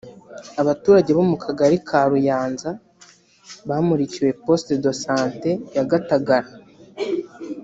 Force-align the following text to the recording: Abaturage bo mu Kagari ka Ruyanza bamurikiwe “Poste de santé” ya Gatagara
Abaturage 0.61 1.11
bo 1.17 1.23
mu 1.29 1.37
Kagari 1.43 1.77
ka 1.87 1.99
Ruyanza 2.11 2.69
bamurikiwe 3.69 4.29
“Poste 4.43 4.73
de 4.83 4.91
santé” 5.03 5.49
ya 5.75 5.83
Gatagara 5.91 6.49